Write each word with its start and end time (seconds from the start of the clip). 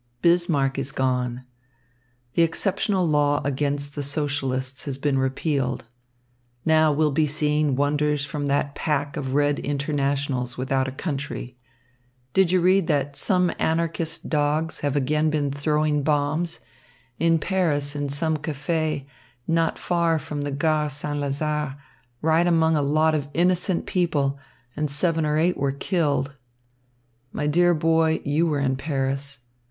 Bismarck 0.23 0.79
is 0.79 0.91
gone. 0.91 1.43
The 2.33 2.41
exceptional 2.41 3.07
law 3.07 3.39
against 3.45 3.93
the 3.93 4.01
Socialists 4.01 4.85
has 4.85 4.97
been 4.97 5.19
repealed. 5.19 5.83
Now 6.65 6.91
we'll 6.91 7.11
be 7.11 7.27
seeing 7.27 7.75
wonders 7.75 8.25
from 8.25 8.47
that 8.47 8.73
pack 8.73 9.15
of 9.15 9.35
red 9.35 9.59
internationals 9.59 10.57
without 10.57 10.87
a 10.87 10.91
country. 10.91 11.55
Did 12.33 12.51
you 12.51 12.61
read 12.61 12.87
that 12.87 13.15
some 13.15 13.51
Anarchist 13.59 14.27
dogs 14.27 14.79
have 14.79 14.95
again 14.95 15.29
been 15.29 15.51
throwing 15.51 16.01
bombs 16.01 16.61
in 17.19 17.37
Paris 17.37 17.95
in 17.95 18.05
a 18.05 18.39
café 18.39 19.05
not 19.47 19.77
far 19.77 20.17
from 20.17 20.41
the 20.41 20.49
Gare 20.51 20.89
St. 20.89 21.19
Lazare, 21.19 21.77
right 22.23 22.47
among 22.47 22.75
a 22.75 22.81
lot 22.81 23.13
of 23.13 23.27
innocent 23.35 23.85
people, 23.85 24.39
and 24.75 24.89
seven 24.89 25.27
or 25.27 25.37
eight 25.37 25.57
were 25.57 25.71
killed. 25.71 26.33
My 27.31 27.45
dear 27.45 27.75
boy, 27.75 28.19
you 28.25 28.47
were 28.47 28.59
in 28.59 28.77
Paris. 28.77 29.41